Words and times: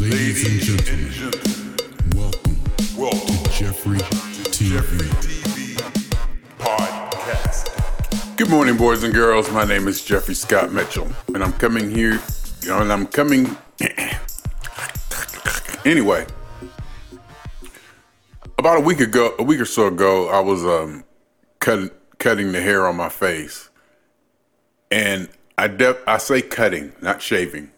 Ladies 0.00 0.66
and 0.66 0.82
gentlemen, 0.82 1.76
welcome, 2.16 2.58
welcome 2.96 3.36
to 3.36 3.50
Jeffrey 3.50 3.98
TV. 3.98 4.70
Jeffrey 4.72 5.06
TV 5.20 5.76
Podcast. 6.58 7.68
Good 8.38 8.48
morning, 8.48 8.78
boys 8.78 9.02
and 9.02 9.12
girls. 9.12 9.50
My 9.50 9.66
name 9.66 9.86
is 9.88 10.02
Jeffrey 10.02 10.32
Scott 10.32 10.72
Mitchell, 10.72 11.06
and 11.34 11.44
I'm 11.44 11.52
coming 11.52 11.90
here, 11.90 12.18
you 12.62 12.68
know, 12.68 12.78
and 12.78 12.90
I'm 12.90 13.08
coming. 13.08 13.54
anyway, 15.84 16.24
about 18.56 18.78
a 18.78 18.80
week 18.80 19.00
ago, 19.00 19.34
a 19.38 19.42
week 19.42 19.60
or 19.60 19.66
so 19.66 19.88
ago, 19.88 20.30
I 20.30 20.40
was 20.40 20.64
um, 20.64 21.04
cutting 21.58 21.90
cutting 22.16 22.52
the 22.52 22.62
hair 22.62 22.86
on 22.86 22.96
my 22.96 23.10
face, 23.10 23.68
and 24.90 25.28
I 25.58 25.68
def- 25.68 26.02
I 26.06 26.16
say 26.16 26.40
cutting, 26.40 26.94
not 27.02 27.20
shaving 27.20 27.72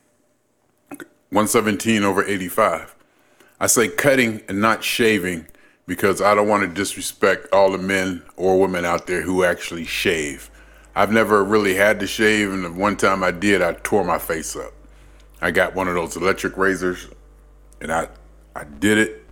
117 1.32 2.04
over 2.04 2.22
85. 2.22 2.94
I 3.58 3.66
say 3.66 3.88
cutting 3.88 4.42
and 4.50 4.60
not 4.60 4.84
shaving 4.84 5.46
because 5.86 6.20
I 6.20 6.34
don't 6.34 6.46
want 6.46 6.62
to 6.62 6.68
disrespect 6.68 7.46
all 7.54 7.72
the 7.72 7.78
men 7.78 8.22
or 8.36 8.60
women 8.60 8.84
out 8.84 9.06
there 9.06 9.22
who 9.22 9.42
actually 9.42 9.86
shave. 9.86 10.50
I've 10.94 11.10
never 11.10 11.42
really 11.42 11.74
had 11.74 12.00
to 12.00 12.06
shave, 12.06 12.52
and 12.52 12.62
the 12.62 12.70
one 12.70 12.98
time 12.98 13.24
I 13.24 13.30
did, 13.30 13.62
I 13.62 13.72
tore 13.72 14.04
my 14.04 14.18
face 14.18 14.54
up. 14.56 14.74
I 15.40 15.52
got 15.52 15.74
one 15.74 15.88
of 15.88 15.94
those 15.94 16.16
electric 16.16 16.58
razors, 16.58 17.08
and 17.80 17.90
I 17.90 18.08
I 18.54 18.64
did 18.64 18.98
it, 18.98 19.24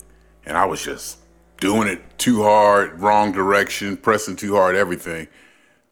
and 0.47 0.57
I 0.57 0.65
was 0.65 0.83
just 0.83 1.19
doing 1.61 1.87
it 1.87 2.01
too 2.17 2.43
hard, 2.43 2.99
wrong 2.99 3.31
direction, 3.31 3.99
pressing 3.99 4.37
too 4.37 4.55
hard, 4.55 4.75
everything. 4.75 5.29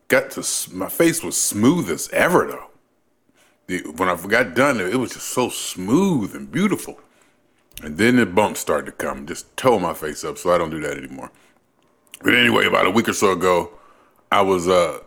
Got 0.09 0.31
to 0.31 0.75
my 0.75 0.89
face 0.89 1.23
was 1.23 1.37
smooth 1.37 1.91
as 1.91 2.09
ever 2.15 2.47
though 2.47 2.68
when 3.69 4.09
I 4.09 4.17
got 4.27 4.55
done, 4.55 4.81
it 4.81 4.97
was 4.97 5.13
just 5.13 5.29
so 5.29 5.51
smooth 5.51 6.35
and 6.35 6.51
beautiful. 6.51 6.99
And 7.83 7.99
then 7.99 8.17
the 8.17 8.27
bumps 8.27 8.61
started 8.61 8.87
to 8.87 8.93
come, 8.93 9.27
just 9.27 9.57
tore 9.57 9.79
my 9.79 9.95
face 9.95 10.25
up, 10.25 10.39
so 10.39 10.53
I 10.53 10.59
don't 10.59 10.71
do 10.71 10.81
that 10.81 10.97
anymore. 10.97 11.31
But 12.23 12.35
anyway, 12.35 12.67
about 12.67 12.87
a 12.87 12.91
week 12.91 13.09
or 13.09 13.13
so 13.13 13.33
ago, 13.33 13.71
I 14.33 14.41
was 14.41 14.67
uh, 14.67 15.01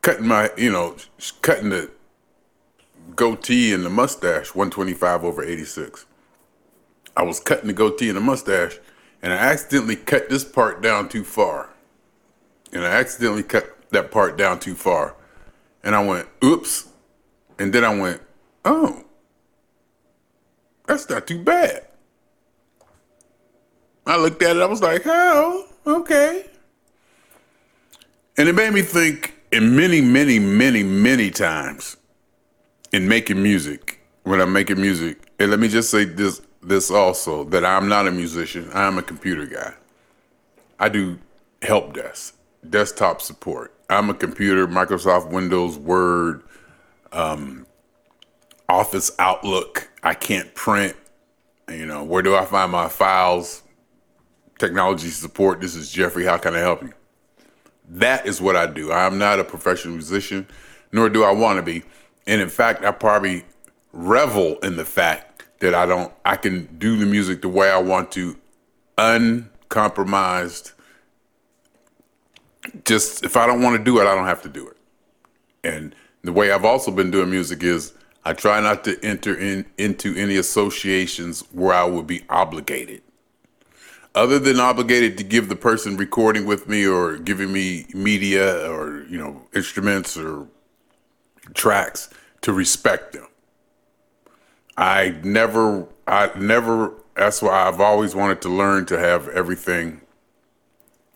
cutting 0.00 0.26
my, 0.26 0.50
you 0.56 0.70
know, 0.70 0.96
cutting 1.42 1.70
the 1.70 1.90
goatee 3.14 3.72
and 3.72 3.84
the 3.84 3.90
mustache, 3.90 4.54
125 4.54 5.24
over 5.24 5.42
86. 5.42 6.06
I 7.16 7.24
was 7.24 7.40
cutting 7.40 7.66
the 7.66 7.72
goatee 7.72 8.08
and 8.08 8.16
the 8.16 8.22
mustache, 8.22 8.78
and 9.22 9.32
I 9.32 9.36
accidentally 9.36 9.96
cut 9.96 10.28
this 10.28 10.44
part 10.44 10.82
down 10.82 11.08
too 11.08 11.24
far. 11.24 11.70
And 12.72 12.84
I 12.84 12.90
accidentally 12.90 13.42
cut 13.42 13.76
that 13.90 14.10
part 14.10 14.38
down 14.38 14.60
too 14.60 14.74
far. 14.74 15.16
And 15.82 15.94
I 15.94 16.04
went, 16.04 16.28
oops, 16.42 16.88
and 17.58 17.72
then 17.72 17.84
I 17.84 17.98
went, 17.98 18.20
oh, 18.64 19.04
that's 20.86 21.08
not 21.08 21.26
too 21.26 21.42
bad. 21.42 21.86
I 24.06 24.16
looked 24.16 24.42
at 24.42 24.56
it, 24.56 24.62
I 24.62 24.66
was 24.66 24.82
like, 24.82 25.02
oh, 25.04 25.66
okay. 25.86 26.46
And 28.36 28.48
it 28.48 28.54
made 28.54 28.72
me 28.72 28.82
think 28.82 29.34
in 29.50 29.74
many, 29.74 30.00
many, 30.00 30.38
many, 30.38 30.82
many 30.82 31.30
times 31.30 31.96
in 32.92 33.08
making 33.08 33.42
music, 33.42 34.00
when 34.22 34.40
I'm 34.40 34.52
making 34.52 34.80
music, 34.80 35.18
and 35.38 35.50
let 35.50 35.58
me 35.58 35.68
just 35.68 35.90
say 35.90 36.04
this 36.04 36.40
this 36.62 36.90
also, 36.90 37.44
that 37.44 37.64
I'm 37.64 37.88
not 37.88 38.08
a 38.08 38.10
musician, 38.10 38.68
I'm 38.74 38.98
a 38.98 39.02
computer 39.02 39.46
guy. 39.46 39.72
I 40.80 40.88
do 40.88 41.18
help 41.62 41.94
desk, 41.94 42.36
desktop 42.68 43.22
support. 43.22 43.72
I'm 43.88 44.10
a 44.10 44.14
computer, 44.14 44.66
Microsoft 44.66 45.30
Windows, 45.30 45.78
Word, 45.78 46.42
um, 47.12 47.66
Office 48.68 49.12
Outlook. 49.18 49.90
I 50.02 50.14
can't 50.14 50.54
print. 50.54 50.96
You 51.68 51.86
know, 51.86 52.04
where 52.04 52.22
do 52.22 52.36
I 52.36 52.44
find 52.44 52.70
my 52.70 52.88
files? 52.88 53.62
Technology 54.58 55.10
support. 55.10 55.60
This 55.60 55.74
is 55.74 55.90
Jeffrey. 55.90 56.24
How 56.24 56.38
can 56.38 56.54
I 56.54 56.58
help 56.58 56.82
you? 56.82 56.92
That 57.88 58.26
is 58.26 58.40
what 58.40 58.56
I 58.56 58.66
do. 58.66 58.92
I'm 58.92 59.18
not 59.18 59.38
a 59.38 59.44
professional 59.44 59.94
musician, 59.94 60.46
nor 60.92 61.08
do 61.08 61.24
I 61.24 61.32
want 61.32 61.58
to 61.58 61.62
be. 61.62 61.82
And 62.26 62.40
in 62.40 62.48
fact, 62.48 62.84
I 62.84 62.90
probably 62.90 63.44
revel 63.92 64.58
in 64.58 64.76
the 64.76 64.84
fact 64.84 65.44
that 65.60 65.74
I 65.74 65.86
don't, 65.86 66.12
I 66.24 66.36
can 66.36 66.66
do 66.78 66.96
the 66.96 67.06
music 67.06 67.42
the 67.42 67.48
way 67.48 67.70
I 67.70 67.78
want 67.78 68.12
to, 68.12 68.36
uncompromised. 68.98 70.72
Just 72.84 73.24
if 73.24 73.36
I 73.36 73.46
don't 73.46 73.62
want 73.62 73.76
to 73.76 73.84
do 73.84 73.98
it, 74.00 74.06
I 74.06 74.14
don't 74.14 74.26
have 74.26 74.42
to 74.42 74.48
do 74.48 74.68
it. 74.68 74.76
And 75.62 75.94
the 76.26 76.32
way 76.32 76.50
I've 76.50 76.64
also 76.64 76.90
been 76.90 77.10
doing 77.10 77.30
music 77.30 77.62
is 77.62 77.92
I 78.24 78.32
try 78.32 78.60
not 78.60 78.84
to 78.84 78.98
enter 79.04 79.36
in 79.36 79.66
into 79.78 80.14
any 80.16 80.36
associations 80.36 81.44
where 81.52 81.74
I 81.74 81.84
would 81.84 82.06
be 82.06 82.22
obligated. 82.28 83.02
Other 84.14 84.38
than 84.38 84.58
obligated 84.58 85.18
to 85.18 85.24
give 85.24 85.48
the 85.48 85.56
person 85.56 85.96
recording 85.96 86.46
with 86.46 86.68
me 86.68 86.86
or 86.86 87.18
giving 87.18 87.52
me 87.52 87.86
media 87.94 88.70
or, 88.70 89.04
you 89.04 89.18
know, 89.18 89.46
instruments 89.54 90.16
or 90.16 90.48
tracks 91.54 92.08
to 92.40 92.52
respect 92.52 93.12
them. 93.12 93.26
I 94.76 95.16
never 95.22 95.86
I 96.06 96.30
never 96.36 96.94
that's 97.14 97.40
why 97.40 97.68
I've 97.68 97.80
always 97.80 98.14
wanted 98.14 98.42
to 98.42 98.48
learn 98.48 98.86
to 98.86 98.98
have 98.98 99.28
everything 99.28 100.02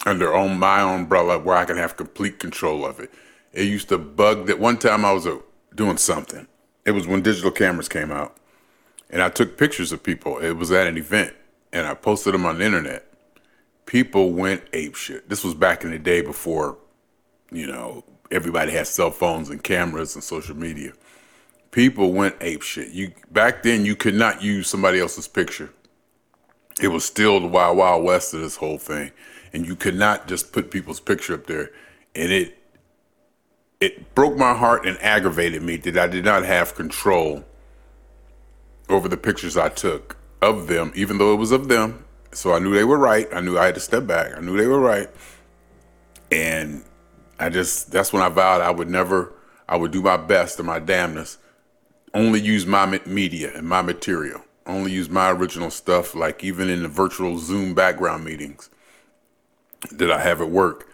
under 0.07 0.35
on 0.35 0.59
my 0.59 0.81
umbrella 0.81 1.39
where 1.39 1.57
I 1.57 1.65
can 1.65 1.77
have 1.77 1.97
complete 1.97 2.39
control 2.39 2.87
of 2.87 3.01
it. 3.01 3.11
It 3.53 3.67
used 3.67 3.89
to 3.89 3.99
bug 3.99 4.47
that 4.47 4.59
one 4.59 4.79
time 4.79 5.05
I 5.05 5.13
was 5.13 5.27
uh, 5.27 5.39
doing 5.75 5.97
something. 5.97 6.47
It 6.85 6.93
was 6.93 7.07
when 7.07 7.23
digital 7.23 7.51
cameras 7.51 7.89
came 7.89 8.11
out. 8.11 8.37
And 9.11 9.23
I 9.23 9.29
took 9.29 9.59
pictures 9.59 9.93
of 9.93 10.03
people. 10.03 10.39
It 10.39 10.53
was 10.53 10.71
at 10.71 10.87
an 10.87 10.97
event 10.97 11.35
and 11.73 11.87
I 11.87 11.95
posted 11.95 12.35
them 12.35 12.47
on 12.47 12.59
the 12.59 12.65
internet. 12.65 13.07
People 13.87 14.33
went 14.33 14.63
ape 14.73 14.95
shit. 14.95 15.29
This 15.29 15.43
was 15.43 15.55
back 15.55 15.83
in 15.83 15.91
the 15.91 15.99
day 15.99 16.21
before, 16.21 16.79
you 17.51 17.67
know, 17.67 18.05
everybody 18.31 18.71
had 18.71 18.87
cell 18.87 19.11
phones 19.11 19.51
and 19.51 19.63
cameras 19.63 20.15
and 20.15 20.23
social 20.23 20.57
media. 20.57 20.93
People 21.73 22.13
went 22.13 22.37
ape 22.41 22.63
shit. 22.63 22.91
You 22.91 23.13
back 23.31 23.63
then 23.63 23.85
you 23.85 23.97
could 23.97 24.15
not 24.15 24.43
use 24.43 24.69
somebody 24.69 25.01
else's 25.01 25.27
picture. 25.27 25.71
It 26.81 26.89
was 26.89 27.05
still 27.05 27.41
the 27.41 27.47
wild 27.47 27.77
wild 27.77 28.05
west 28.05 28.33
of 28.33 28.41
this 28.41 28.57
whole 28.57 28.79
thing. 28.79 29.11
And 29.53 29.67
you 29.67 29.75
could 29.75 29.97
not 29.97 30.29
just 30.29 30.53
put 30.53 30.71
people's 30.71 31.01
picture 31.01 31.35
up 31.35 31.47
there. 31.47 31.71
And 32.15 32.31
it 32.31 32.60
it 33.81 34.15
broke 34.15 34.37
my 34.37 34.55
heart 34.55 34.87
and 34.87 34.99
aggravated 35.01 35.63
me 35.63 35.77
that 35.79 35.97
I 35.97 36.07
did 36.07 36.25
not 36.25 36.45
have 36.45 36.75
control 36.75 37.45
over 38.89 39.09
the 39.09 39.17
pictures 39.17 39.57
I 39.57 39.71
took 39.71 40.17
of 40.43 40.67
them, 40.67 40.93
even 40.95 41.19
though 41.19 41.33
it 41.33 41.37
was 41.37 41.51
of 41.51 41.69
them. 41.69 42.05
So 42.33 42.53
I 42.53 42.59
knew 42.59 42.75
they 42.75 42.85
were 42.85 42.99
right. 42.99 43.27
I 43.33 43.41
knew 43.41 43.59
I 43.59 43.67
had 43.67 43.75
to 43.75 43.81
step 43.81 44.07
back. 44.07 44.37
I 44.37 44.41
knew 44.41 44.57
they 44.57 44.67
were 44.67 44.81
right. 44.81 45.09
And 46.31 46.85
I 47.39 47.49
just, 47.49 47.91
that's 47.91 48.13
when 48.13 48.23
I 48.23 48.29
vowed 48.29 48.61
I 48.61 48.71
would 48.71 48.89
never, 48.89 49.33
I 49.69 49.77
would 49.77 49.91
do 49.91 50.03
my 50.03 50.17
best 50.17 50.59
and 50.59 50.67
my 50.67 50.79
damnness, 50.79 51.39
only 52.13 52.41
use 52.41 52.67
my 52.67 53.01
media 53.07 53.51
and 53.57 53.67
my 53.67 53.83
material, 53.83 54.43
only 54.67 54.93
use 54.93 55.09
my 55.09 55.31
original 55.31 55.71
stuff, 55.71 56.15
like 56.15 56.45
even 56.45 56.69
in 56.69 56.83
the 56.83 56.89
virtual 56.89 57.39
Zoom 57.39 57.75
background 57.75 58.25
meetings 58.25 58.69
that 59.91 60.11
I 60.11 60.21
have 60.21 60.43
at 60.43 60.51
work. 60.51 60.90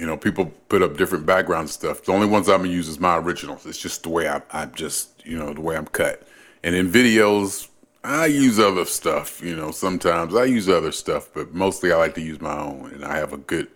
You 0.00 0.06
know, 0.06 0.16
people 0.16 0.46
put 0.70 0.80
up 0.80 0.96
different 0.96 1.26
background 1.26 1.68
stuff. 1.68 2.04
The 2.04 2.12
only 2.12 2.26
ones 2.26 2.48
I'm 2.48 2.62
gonna 2.62 2.72
use 2.72 2.88
is 2.88 2.98
my 2.98 3.18
originals. 3.18 3.66
It's 3.66 3.76
just 3.76 4.02
the 4.04 4.08
way 4.08 4.30
I, 4.30 4.40
I 4.50 4.64
just, 4.64 5.26
you 5.26 5.36
know, 5.36 5.52
the 5.52 5.60
way 5.60 5.76
I'm 5.76 5.86
cut. 5.86 6.26
And 6.64 6.74
in 6.74 6.90
videos, 6.90 7.68
I 8.02 8.24
use 8.24 8.58
other 8.58 8.86
stuff. 8.86 9.42
You 9.42 9.54
know, 9.54 9.72
sometimes 9.72 10.34
I 10.34 10.44
use 10.44 10.70
other 10.70 10.90
stuff, 10.90 11.28
but 11.34 11.52
mostly 11.52 11.92
I 11.92 11.96
like 11.96 12.14
to 12.14 12.22
use 12.22 12.40
my 12.40 12.58
own. 12.58 12.92
And 12.94 13.04
I 13.04 13.18
have 13.18 13.34
a 13.34 13.36
good, 13.36 13.68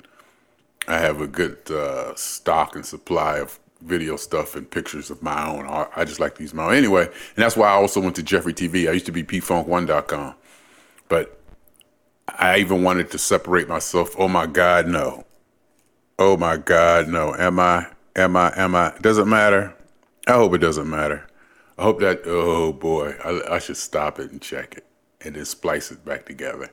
I 0.88 0.96
have 0.96 1.20
a 1.20 1.26
good 1.26 1.70
uh, 1.70 2.14
stock 2.14 2.74
and 2.74 2.86
supply 2.86 3.40
of 3.40 3.58
video 3.82 4.16
stuff 4.16 4.56
and 4.56 4.70
pictures 4.70 5.10
of 5.10 5.22
my 5.22 5.46
own. 5.46 5.66
I 5.94 6.06
just 6.06 6.20
like 6.20 6.36
to 6.36 6.42
use 6.42 6.54
my 6.54 6.64
own 6.64 6.74
anyway. 6.74 7.04
And 7.04 7.44
that's 7.44 7.54
why 7.54 7.68
I 7.68 7.72
also 7.72 8.00
went 8.00 8.16
to 8.16 8.22
Jeffrey 8.22 8.54
TV. 8.54 8.88
I 8.88 8.92
used 8.92 9.04
to 9.04 9.12
be 9.12 9.24
pfunk1.com, 9.24 10.36
but 11.10 11.38
I 12.28 12.60
even 12.60 12.82
wanted 12.82 13.10
to 13.10 13.18
separate 13.18 13.68
myself. 13.68 14.14
Oh 14.18 14.28
my 14.28 14.46
God, 14.46 14.88
no. 14.88 15.26
Oh 16.18 16.36
my 16.36 16.56
God, 16.56 17.08
no. 17.08 17.34
Am 17.34 17.58
I? 17.58 17.86
Am 18.16 18.36
I? 18.36 18.52
Am 18.56 18.74
I? 18.74 18.92
Doesn't 19.00 19.28
matter. 19.28 19.74
I 20.26 20.32
hope 20.32 20.54
it 20.54 20.58
doesn't 20.58 20.88
matter. 20.88 21.26
I 21.76 21.82
hope 21.82 22.00
that, 22.00 22.22
oh 22.24 22.72
boy, 22.72 23.14
I, 23.24 23.56
I 23.56 23.58
should 23.58 23.76
stop 23.76 24.20
it 24.20 24.30
and 24.30 24.40
check 24.40 24.76
it 24.76 24.86
and 25.20 25.34
then 25.34 25.44
splice 25.44 25.90
it 25.90 26.04
back 26.04 26.24
together. 26.24 26.70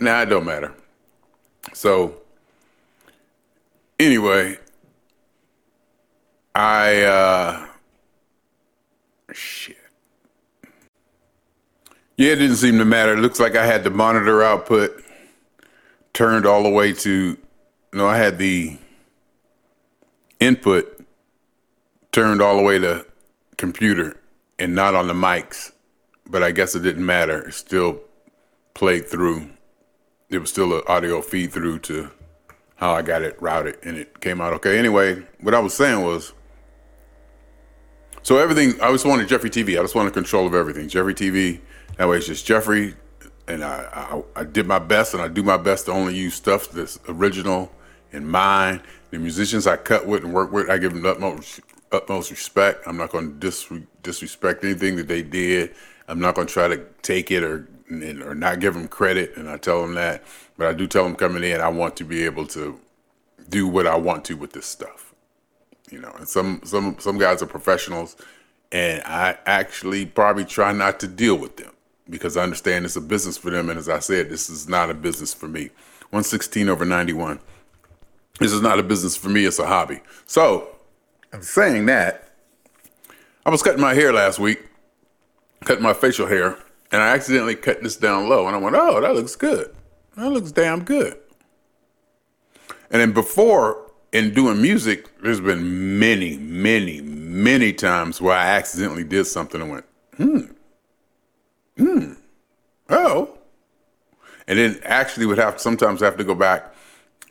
Nah, 0.00 0.22
it 0.22 0.26
don't 0.26 0.44
matter. 0.44 0.74
So, 1.72 2.20
anyway, 3.98 4.58
I, 6.54 7.02
uh, 7.02 7.66
shit. 9.32 9.76
Yeah, 12.16 12.32
it 12.32 12.36
didn't 12.36 12.56
seem 12.56 12.78
to 12.78 12.84
matter. 12.84 13.12
It 13.12 13.20
looks 13.20 13.38
like 13.38 13.54
I 13.54 13.64
had 13.64 13.84
the 13.84 13.90
monitor 13.90 14.42
output 14.42 15.04
turned 16.12 16.46
all 16.46 16.64
the 16.64 16.70
way 16.70 16.92
to 16.92 17.38
no, 17.92 18.06
I 18.06 18.16
had 18.16 18.38
the 18.38 18.78
input 20.40 21.04
turned 22.12 22.40
all 22.42 22.56
the 22.56 22.62
way 22.62 22.78
to 22.78 23.06
computer 23.56 24.20
and 24.58 24.74
not 24.74 24.94
on 24.94 25.08
the 25.08 25.14
mics. 25.14 25.72
but 26.30 26.42
I 26.42 26.50
guess 26.50 26.74
it 26.74 26.80
didn't 26.80 27.06
matter. 27.06 27.48
It 27.48 27.54
still 27.54 28.00
played 28.74 29.08
through. 29.08 29.50
It 30.28 30.38
was 30.38 30.50
still 30.50 30.76
an 30.76 30.82
audio 30.86 31.22
feed 31.22 31.52
through 31.52 31.78
to 31.80 32.10
how 32.76 32.92
I 32.92 33.02
got 33.02 33.22
it 33.22 33.40
routed, 33.40 33.78
and 33.82 33.96
it 33.96 34.20
came 34.20 34.40
out 34.40 34.52
okay. 34.54 34.78
Anyway, 34.78 35.24
what 35.40 35.54
I 35.54 35.58
was 35.58 35.72
saying 35.74 36.04
was, 36.04 36.34
so 38.22 38.36
everything. 38.36 38.78
I 38.82 38.92
just 38.92 39.06
wanted 39.06 39.26
Jeffrey 39.26 39.48
TV. 39.48 39.78
I 39.78 39.82
just 39.82 39.94
wanted 39.94 40.12
control 40.12 40.46
of 40.46 40.54
everything. 40.54 40.88
Jeffrey 40.88 41.14
TV. 41.14 41.60
That 41.96 42.08
way, 42.08 42.18
it's 42.18 42.26
just 42.26 42.46
Jeffrey, 42.46 42.94
and 43.48 43.64
I, 43.64 44.22
I, 44.36 44.40
I 44.40 44.44
did 44.44 44.66
my 44.66 44.78
best, 44.78 45.14
and 45.14 45.22
I 45.22 45.28
do 45.28 45.42
my 45.42 45.56
best 45.56 45.86
to 45.86 45.92
only 45.92 46.14
use 46.14 46.34
stuff 46.34 46.70
that's 46.70 47.00
original 47.08 47.72
and 48.12 48.28
mine. 48.28 48.82
The 49.10 49.18
musicians 49.18 49.66
I 49.66 49.76
cut 49.76 50.06
with 50.06 50.24
and 50.24 50.32
work 50.32 50.52
with, 50.52 50.68
I 50.68 50.78
give 50.78 50.92
them 50.94 51.06
utmost 51.06 51.60
utmost 51.92 52.30
respect. 52.30 52.86
I'm 52.86 52.96
not 52.96 53.10
going 53.10 53.28
to 53.28 53.34
dis- 53.34 53.72
disrespect 54.02 54.64
anything 54.64 54.96
that 54.96 55.08
they 55.08 55.22
did. 55.22 55.74
I'm 56.06 56.20
not 56.20 56.34
going 56.34 56.46
to 56.46 56.52
try 56.52 56.68
to 56.68 56.84
take 57.02 57.30
it 57.30 57.42
or 57.42 57.68
or 57.90 58.34
not 58.34 58.60
give 58.60 58.74
them 58.74 58.86
credit, 58.86 59.34
and 59.36 59.48
I 59.48 59.56
tell 59.56 59.80
them 59.80 59.94
that. 59.94 60.22
But 60.58 60.66
I 60.66 60.74
do 60.74 60.86
tell 60.86 61.04
them 61.04 61.16
coming 61.16 61.42
in, 61.42 61.60
I 61.60 61.68
want 61.68 61.96
to 61.96 62.04
be 62.04 62.24
able 62.24 62.46
to 62.48 62.78
do 63.48 63.66
what 63.66 63.86
I 63.86 63.96
want 63.96 64.26
to 64.26 64.36
with 64.36 64.52
this 64.52 64.66
stuff. 64.66 65.14
You 65.90 66.00
know, 66.00 66.12
and 66.18 66.28
some 66.28 66.60
some 66.64 66.96
some 66.98 67.18
guys 67.18 67.42
are 67.42 67.46
professionals, 67.46 68.16
and 68.72 69.02
I 69.04 69.38
actually 69.46 70.04
probably 70.04 70.44
try 70.44 70.72
not 70.72 71.00
to 71.00 71.06
deal 71.06 71.36
with 71.36 71.56
them 71.56 71.72
because 72.10 72.36
I 72.36 72.42
understand 72.42 72.84
it's 72.84 72.96
a 72.96 73.00
business 73.00 73.38
for 73.38 73.50
them, 73.50 73.70
and 73.70 73.78
as 73.78 73.88
I 73.88 74.00
said, 74.00 74.28
this 74.28 74.50
is 74.50 74.68
not 74.68 74.90
a 74.90 74.94
business 74.94 75.32
for 75.32 75.48
me. 75.48 75.70
116 76.10 76.68
over 76.68 76.84
91. 76.84 77.38
This 78.38 78.52
is 78.52 78.60
not 78.60 78.78
a 78.78 78.82
business 78.82 79.16
for 79.16 79.28
me, 79.28 79.44
it's 79.44 79.58
a 79.58 79.66
hobby. 79.66 80.00
So, 80.26 80.76
I'm 81.32 81.42
saying 81.42 81.86
that, 81.86 82.30
I 83.44 83.50
was 83.50 83.62
cutting 83.62 83.80
my 83.80 83.94
hair 83.94 84.12
last 84.12 84.38
week, 84.38 84.64
cutting 85.64 85.82
my 85.82 85.92
facial 85.92 86.26
hair, 86.26 86.58
and 86.92 87.02
I 87.02 87.08
accidentally 87.08 87.54
cut 87.54 87.82
this 87.82 87.96
down 87.96 88.28
low, 88.28 88.46
and 88.46 88.54
I 88.54 88.58
went, 88.58 88.76
oh, 88.76 89.00
that 89.00 89.14
looks 89.14 89.36
good. 89.36 89.74
That 90.16 90.30
looks 90.30 90.52
damn 90.52 90.84
good. 90.84 91.18
And 92.90 93.00
then 93.00 93.12
before, 93.12 93.90
in 94.12 94.32
doing 94.32 94.62
music, 94.62 95.08
there's 95.20 95.40
been 95.40 95.98
many, 95.98 96.36
many, 96.38 97.00
many 97.00 97.72
times 97.72 98.20
where 98.20 98.34
I 98.34 98.46
accidentally 98.46 99.04
did 99.04 99.26
something 99.26 99.60
and 99.60 99.70
went, 99.70 99.84
hmm, 100.16 100.40
hmm, 101.76 102.12
oh. 102.88 103.38
And 104.46 104.58
then 104.58 104.80
actually 104.84 105.26
would 105.26 105.38
have 105.38 105.60
sometimes 105.60 106.00
have 106.00 106.16
to 106.16 106.24
go 106.24 106.34
back 106.34 106.72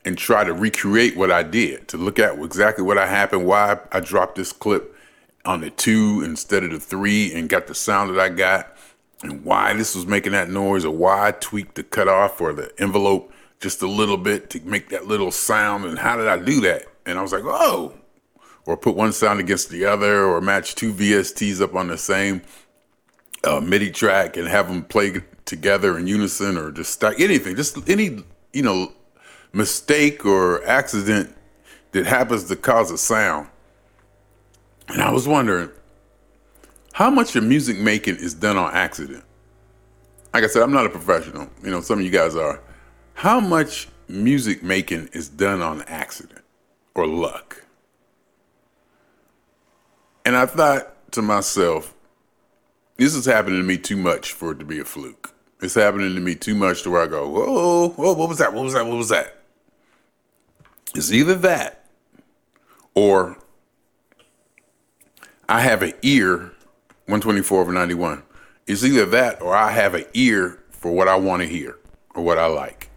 and 0.08 0.18
try 0.18 0.42
to 0.42 0.54
recreate 0.54 1.18
what 1.18 1.32
I 1.32 1.44
did, 1.44 1.90
to 1.90 1.98
look 1.98 2.18
at 2.18 2.40
exactly 2.40 2.82
what 2.82 2.98
I 2.98 3.08
happened, 3.08 3.46
why 3.46 3.78
I 3.92 4.00
dropped 4.00 4.38
this 4.38 4.54
clip 4.54 4.96
on 5.44 5.60
the 5.60 5.70
two 5.70 6.22
instead 6.24 6.64
of 6.64 6.72
the 6.72 6.80
three 6.80 7.34
and 7.34 7.50
got 7.50 7.68
the 7.68 7.76
sound 7.76 8.16
that 8.16 8.20
I 8.20 8.30
got, 8.30 8.74
and 9.22 9.44
why 9.44 9.74
this 9.74 9.96
was 9.96 10.06
making 10.06 10.32
that 10.32 10.50
noise, 10.50 10.86
or 10.86 10.96
why 10.96 11.28
I 11.28 11.32
tweaked 11.32 11.76
the 11.76 11.84
cutoff 11.84 12.40
or 12.40 12.54
the 12.54 12.72
envelope 12.82 13.34
just 13.60 13.82
a 13.82 13.88
little 13.88 14.16
bit 14.16 14.50
to 14.52 14.62
make 14.62 14.88
that 14.90 15.08
little 15.08 15.30
sound, 15.30 15.84
and 15.84 16.00
how 16.00 16.16
did 16.16 16.30
I 16.30 16.38
do 16.38 16.62
that? 16.62 16.86
And 17.06 17.20
I 17.20 17.22
was 17.22 17.34
like, 17.34 17.44
oh, 17.44 17.94
or 18.66 18.78
put 18.78 18.96
one 18.96 19.12
sound 19.12 19.42
against 19.42 19.70
the 19.70 19.84
other, 19.84 20.24
or 20.24 20.40
match 20.40 20.76
two 20.76 20.94
VSTs 20.94 21.60
up 21.60 21.76
on 21.76 21.90
the 21.90 21.98
same 21.98 22.44
uh, 23.44 23.60
MIDI 23.60 23.92
track 23.92 24.38
and 24.38 24.48
have 24.48 24.70
them 24.70 24.86
play 24.86 25.22
together 25.44 25.98
in 25.98 26.08
unison, 26.08 26.58
or 26.58 26.72
just 26.72 26.94
stack 26.94 27.20
anything, 27.20 27.58
just 27.58 27.90
any 27.90 28.24
you 28.54 28.64
know 28.64 28.94
mistake 29.54 30.26
or 30.26 30.66
accident 30.66 31.36
that 31.92 32.06
happens 32.06 32.46
to 32.46 32.56
cause 32.56 32.92
a 32.92 32.98
sound. 32.98 33.48
And 34.88 35.02
I 35.02 35.12
was 35.12 35.28
wondering 35.28 35.70
how 36.94 37.10
much 37.10 37.36
of 37.36 37.44
music 37.44 37.78
making 37.78 38.16
is 38.18 38.34
done 38.34 38.58
on 38.58 38.74
accident. 38.74 39.24
Like 40.34 40.44
I 40.44 40.48
said, 40.48 40.62
I'm 40.62 40.74
not 40.74 40.86
a 40.86 40.90
professional. 40.90 41.50
You 41.64 41.72
know, 41.72 41.82
some 41.82 42.00
of 42.00 42.06
you 42.06 42.12
guys 42.12 42.36
are. 42.36 42.62
How 43.14 43.40
much 43.40 43.88
music 44.08 44.64
making 44.64 45.10
is 45.14 45.30
done 45.30 45.62
on 45.62 45.82
accident 45.84 46.44
or 46.96 47.08
luck? 47.08 47.66
And 50.26 50.36
I 50.36 50.46
thought 50.46 51.12
to 51.14 51.22
myself, 51.22 51.94
this 52.98 53.16
is 53.16 53.26
happening 53.26 53.60
to 53.60 53.64
me 53.64 53.78
too 53.78 53.98
much 53.98 54.34
for 54.34 54.52
it 54.52 54.60
to 54.60 54.66
be 54.66 54.80
a 54.80 54.86
fluke. 54.86 55.34
It's 55.62 55.76
happening 55.76 56.14
to 56.14 56.22
me 56.22 56.36
too 56.36 56.54
much 56.54 56.84
to 56.84 56.92
where 56.92 57.04
I 57.04 57.08
go, 57.08 57.28
whoa, 57.28 57.90
whoa, 57.90 58.14
what 58.14 58.30
was 58.30 58.38
that? 58.40 58.54
What 58.54 58.64
was 58.64 58.74
that? 58.74 58.86
What 58.86 58.98
was 58.98 59.10
that? 59.10 59.37
It's 60.96 61.12
either 61.12 61.36
that 61.36 61.86
or 62.96 63.38
I 65.50 65.62
have 65.62 65.82
an 65.82 65.94
ear, 66.02 66.38
124 67.06 67.62
over 67.62 67.72
91. 67.72 68.24
It's 68.66 68.84
either 68.84 69.06
that 69.06 69.42
or 69.42 69.56
I 69.56 69.72
have 69.72 69.94
an 69.94 70.06
ear 70.14 70.64
for 70.72 70.92
what 70.92 71.08
I 71.08 71.16
want 71.16 71.42
to 71.42 71.48
hear 71.48 71.78
or 72.16 72.24
what 72.24 72.38
I 72.38 72.48
like. 72.48 72.90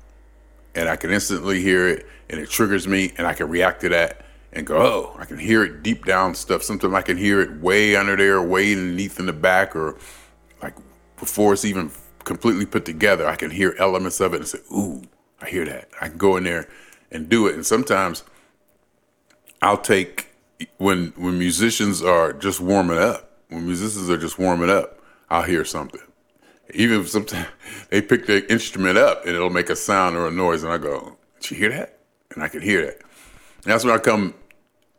And 0.75 0.89
I 0.89 0.97
can 0.97 1.11
instantly 1.11 1.63
hear 1.63 1.89
it 1.89 2.07
and 2.29 2.41
it 2.41 2.49
triggers 2.49 2.89
me 2.89 3.13
and 3.19 3.27
I 3.27 3.35
can 3.35 3.49
react 3.49 3.83
to 3.83 3.89
that 3.91 4.25
and 4.53 4.67
go, 4.67 4.79
oh, 4.79 5.17
I 5.19 5.25
can 5.25 5.39
hear 5.39 5.65
it 5.65 5.83
deep 5.83 6.05
down 6.05 6.35
stuff. 6.35 6.63
Sometimes 6.63 6.95
I 6.95 7.03
can 7.03 7.17
hear 7.17 7.41
it 7.41 7.61
way 7.61 7.95
under 7.95 8.17
there, 8.17 8.43
way 8.43 8.73
underneath 8.73 9.21
in 9.21 9.27
the 9.27 9.33
back, 9.33 9.77
or 9.77 9.97
like 10.63 10.75
before 11.19 11.53
it's 11.53 11.65
even 11.65 11.91
completely 12.25 12.67
put 12.67 12.85
together. 12.85 13.27
I 13.27 13.37
can 13.37 13.51
hear 13.51 13.75
elements 13.79 14.21
of 14.21 14.35
it 14.35 14.39
and 14.39 14.49
say, 14.49 14.59
ooh, 14.73 15.03
I 15.41 15.49
hear 15.49 15.65
that. 15.67 15.91
I 16.01 16.09
can 16.09 16.19
go 16.19 16.37
in 16.37 16.45
there 16.45 16.69
and 17.11 17.29
do 17.29 17.47
it. 17.47 17.55
And 17.55 17.67
sometimes 17.67 18.23
I'll 19.63 19.79
take 19.79 20.29
when 20.79 21.13
when 21.17 21.39
musicians 21.39 22.03
are 22.03 22.33
just 22.33 22.61
warming 22.61 22.99
up, 22.99 23.31
when 23.49 23.67
musicians 23.67 24.09
are 24.11 24.19
just 24.19 24.39
warming 24.39 24.71
up, 24.71 25.01
I'll 25.29 25.43
hear 25.43 25.65
something. 25.65 26.01
Even 26.73 27.01
if 27.01 27.09
sometimes 27.09 27.49
they 27.91 28.01
pick 28.01 28.27
the 28.27 28.51
instrument 28.51 28.99
up 28.99 29.27
and 29.27 29.35
it'll 29.35 29.51
make 29.51 29.71
a 29.71 29.77
sound 29.77 30.17
or 30.17 30.27
a 30.27 30.31
noise, 30.31 30.63
and 30.63 30.73
I 30.73 30.79
go, 30.79 31.17
"Did 31.41 31.51
you 31.51 31.57
hear 31.57 31.71
that?" 31.71 31.99
And 32.35 32.43
I 32.43 32.49
can 32.49 32.63
hear 32.63 32.87
that. 32.87 33.01
And 33.65 33.73
that's 33.73 33.85
when 33.85 33.95
I 33.95 33.99
come. 33.99 34.35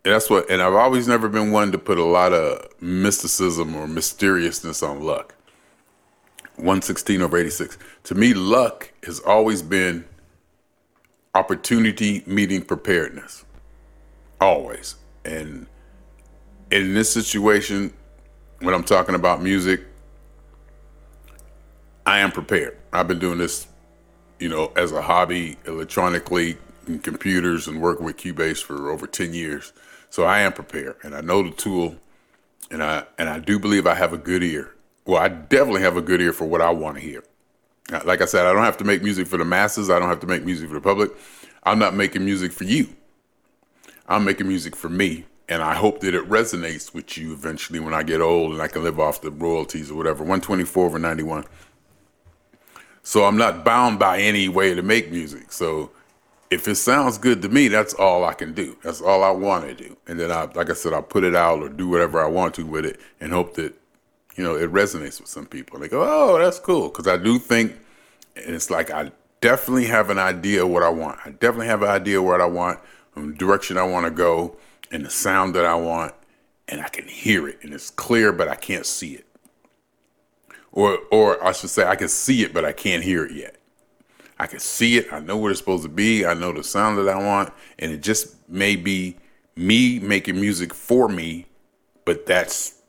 that's 0.04 0.30
what. 0.30 0.50
And 0.50 0.62
I've 0.62 0.74
always 0.74 1.08
never 1.08 1.30
been 1.30 1.52
one 1.52 1.72
to 1.72 1.78
put 1.78 1.98
a 1.98 2.04
lot 2.04 2.34
of 2.34 2.68
mysticism 2.82 3.76
or 3.76 3.88
mysteriousness 3.88 4.84
on 4.84 5.02
luck. 5.02 5.36
116 6.58 7.22
over 7.22 7.38
86. 7.38 7.78
To 8.04 8.16
me, 8.16 8.34
luck 8.34 8.92
has 9.04 9.20
always 9.20 9.64
been 9.64 10.06
opportunity 11.34 12.24
meeting 12.26 12.62
preparedness. 12.64 13.46
Always. 14.40 14.96
And 15.24 15.68
in 16.72 16.94
this 16.94 17.12
situation, 17.12 17.94
when 18.60 18.74
I'm 18.74 18.84
talking 18.84 19.16
about 19.16 19.42
music, 19.42 19.82
I 22.06 22.20
am 22.20 22.32
prepared. 22.32 22.78
I've 22.92 23.08
been 23.08 23.20
doing 23.20 23.38
this, 23.38 23.68
you 24.40 24.50
know, 24.50 24.72
as 24.76 24.92
a 24.92 25.02
hobby 25.02 25.58
electronically 25.66 26.58
in 26.88 27.00
computers 27.00 27.68
and 27.68 27.82
working 27.82 28.06
with 28.06 28.18
Cubase 28.18 28.62
for 28.62 28.90
over 28.90 29.08
10 29.08 29.34
years. 29.34 29.74
So 30.10 30.24
I 30.24 30.40
am 30.40 30.54
prepared 30.54 30.98
and 31.04 31.16
I 31.16 31.22
know 31.22 31.44
the 31.44 31.52
tool 31.52 31.96
and 32.70 32.84
I 32.84 33.06
and 33.18 33.30
I 33.30 33.40
do 33.40 33.60
believe 33.60 33.88
I 33.88 33.96
have 33.96 34.14
a 34.14 34.18
good 34.18 34.44
ear. 34.44 34.74
Well, 35.06 35.22
I 35.22 35.30
definitely 35.30 35.82
have 35.82 35.98
a 35.98 36.02
good 36.02 36.22
ear 36.22 36.34
for 36.34 36.46
what 36.46 36.62
I 36.62 36.72
want 36.72 36.96
to 36.98 37.02
hear. 37.02 37.24
Uh, 37.92 38.02
like 38.06 38.22
I 38.22 38.26
said, 38.26 38.46
I 38.46 38.54
don't 38.54 38.64
have 38.64 38.78
to 38.78 38.84
make 38.84 39.02
music 39.02 39.28
for 39.28 39.38
the 39.38 39.46
masses. 39.46 39.90
I 39.90 40.00
don't 40.00 40.10
have 40.10 40.20
to 40.22 40.28
make 40.28 40.44
music 40.44 40.68
for 40.68 40.76
the 40.76 40.82
public. 40.82 41.12
I'm 41.64 41.80
not 41.80 41.96
making 41.96 42.26
music 42.26 42.52
for 42.52 42.64
you. 42.64 42.90
I'm 44.08 44.26
making 44.26 44.48
music 44.48 44.76
for 44.76 44.90
me. 44.90 45.26
And 45.48 45.62
I 45.62 45.74
hope 45.74 46.00
that 46.02 46.14
it 46.16 46.30
resonates 46.30 46.94
with 46.94 47.18
you 47.18 47.34
eventually 47.34 47.80
when 47.80 47.94
I 47.94 48.04
get 48.04 48.22
old 48.22 48.54
and 48.54 48.62
I 48.62 48.68
can 48.68 48.84
live 48.84 49.00
off 49.00 49.22
the 49.22 49.32
royalties 49.32 49.92
or 49.92 49.96
whatever. 49.96 50.20
124 50.20 50.86
over 50.86 51.00
91. 51.00 51.46
So 53.04 53.26
I'm 53.26 53.38
not 53.38 53.66
bound 53.66 54.00
by 54.00 54.20
any 54.20 54.48
way 54.48 54.74
to 54.74 54.82
make 54.82 55.12
music. 55.12 55.52
So 55.52 55.92
if 56.52 56.68
it 56.68 56.76
sounds 56.76 57.18
good 57.18 57.42
to 57.42 57.50
me, 57.50 57.68
that's 57.68 57.94
all 57.94 58.26
I 58.26 58.34
can 58.34 58.54
do. 58.54 58.78
That's 58.84 59.02
all 59.02 59.24
I 59.24 59.32
want 59.32 59.66
to 59.66 59.74
do. 59.74 59.98
And 60.08 60.20
then 60.20 60.32
I, 60.32 60.46
like 60.54 60.70
I 60.70 60.74
said, 60.74 60.94
I'll 60.94 61.02
put 61.02 61.24
it 61.24 61.36
out 61.36 61.60
or 61.60 61.70
do 61.70 61.88
whatever 61.90 62.24
I 62.24 62.28
want 62.28 62.56
to 62.56 62.66
with 62.66 62.86
it 62.86 63.00
and 63.20 63.32
hope 63.32 63.56
that, 63.56 63.74
you 64.36 64.44
know, 64.44 64.56
it 64.56 64.72
resonates 64.72 65.20
with 65.20 65.30
some 65.30 65.46
people. 65.46 65.80
They 65.80 65.88
go, 65.88 66.04
oh, 66.04 66.38
that's 66.40 66.60
cool. 66.60 66.90
Cause 66.90 67.08
I 67.08 67.18
do 67.18 67.38
think, 67.40 67.78
it's 68.36 68.70
like, 68.70 68.92
I 68.92 69.12
definitely 69.42 69.88
have 69.88 70.10
an 70.10 70.20
idea 70.20 70.66
what 70.66 70.84
I 70.84 70.90
want. 70.90 71.20
I 71.26 71.32
definitely 71.32 71.68
have 71.68 71.82
an 71.82 71.90
idea 71.90 72.22
what 72.22 72.42
I 72.42 72.46
want, 72.46 72.80
the 73.16 73.34
direction 73.34 73.78
I 73.78 73.84
want 73.84 74.06
to 74.06 74.12
go, 74.12 74.58
and 74.92 75.06
the 75.06 75.10
sound 75.10 75.56
that 75.56 75.66
I 75.66 75.76
want, 75.76 76.14
and 76.68 76.82
I 76.82 76.88
can 76.88 77.08
hear 77.08 77.48
it, 77.48 77.60
and 77.62 77.74
it's 77.74 77.90
clear, 77.90 78.32
but 78.32 78.48
I 78.48 78.56
can't 78.56 78.86
see 78.86 79.16
it. 79.16 79.26
Or, 80.72 81.00
or 81.12 81.44
I 81.44 81.52
should 81.52 81.70
say, 81.70 81.86
I 81.86 81.98
can 81.98 82.08
see 82.08 82.44
it, 82.44 82.54
but 82.54 82.64
I 82.64 82.72
can't 82.72 83.04
hear 83.04 83.26
it 83.26 83.34
yet. 83.34 83.58
I 84.40 84.48
can 84.48 84.60
see 84.60 84.98
it. 84.98 85.12
I 85.12 85.20
know 85.20 85.38
where 85.38 85.52
it's 85.52 85.60
supposed 85.60 85.84
to 85.84 85.90
be. 85.90 86.26
I 86.26 86.34
know 86.34 86.54
the 86.54 86.64
sound 86.64 86.98
that 86.98 87.10
I 87.10 87.18
want, 87.22 87.54
and 87.78 87.92
it 87.92 88.02
just 88.02 88.50
may 88.50 88.76
be 88.76 89.18
me 89.56 90.00
making 90.00 90.40
music 90.40 90.74
for 90.74 91.10
me, 91.10 91.48
but 92.06 92.26
that's 92.26 92.81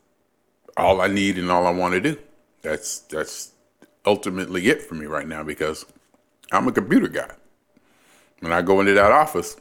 all 0.77 1.01
I 1.01 1.09
need 1.09 1.39
and 1.39 1.51
all 1.51 1.67
I 1.67 1.71
want 1.71 1.95
to 1.95 2.01
do. 2.01 2.19
That's 2.63 3.01
that's 3.01 3.53
ultimately 4.05 4.69
it 4.69 4.83
for 4.83 4.95
me 4.95 5.07
right 5.07 5.27
now 5.27 5.43
because 5.43 5.87
I'm 6.51 6.69
a 6.69 6.73
computer 6.73 7.09
guy. 7.09 7.31
When 8.41 8.53
I 8.53 8.63
go 8.63 8.81
into 8.81 8.95
that 8.95 9.13
office, 9.13 9.57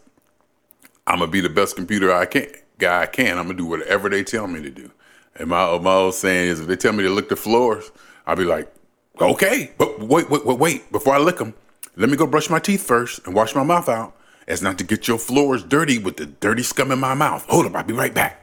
I'm 1.06 1.20
gonna 1.20 1.32
be 1.32 1.42
the 1.42 1.50
best 1.50 1.76
computer 1.76 2.12
I 2.12 2.26
can 2.26 2.48
guy 2.82 3.04
I 3.04 3.06
can. 3.06 3.38
I'm 3.38 3.46
gonna 3.46 3.58
do 3.58 3.66
whatever 3.66 4.10
they 4.10 4.26
tell 4.26 4.48
me 4.48 4.62
to 4.62 4.70
do. 4.70 4.92
And 5.38 5.48
my 5.48 5.78
my 5.78 5.94
old 5.94 6.16
saying 6.16 6.50
is, 6.50 6.60
if 6.60 6.68
they 6.68 6.76
tell 6.76 6.92
me 6.92 7.04
to 7.04 7.10
lick 7.10 7.30
the 7.30 7.38
floors, 7.38 7.90
I'll 8.28 8.36
be 8.36 8.44
like, 8.44 8.74
okay, 9.22 9.72
but 9.78 10.02
wait, 10.02 10.30
wait, 10.30 10.46
wait, 10.46 10.60
wait. 10.60 10.92
Before 10.92 11.14
I 11.16 11.20
lick 11.20 11.38
them, 11.38 11.54
let 11.96 12.10
me 12.10 12.18
go 12.18 12.28
brush 12.28 12.50
my 12.50 12.60
teeth 12.60 12.86
first 12.86 13.26
and 13.26 13.34
wash 13.34 13.56
my 13.56 13.64
mouth 13.64 13.88
out, 13.88 14.18
as 14.48 14.62
not 14.62 14.78
to 14.80 14.84
get 14.84 15.08
your 15.08 15.18
floors 15.18 15.64
dirty 15.64 15.98
with 15.98 16.18
the 16.18 16.26
dirty 16.26 16.64
scum 16.64 16.92
in 16.92 17.00
my 17.00 17.14
mouth. 17.14 17.46
Hold 17.48 17.68
up, 17.68 17.76
I'll 17.76 17.84
be 17.84 17.94
right 17.94 18.14
back. 18.14 18.41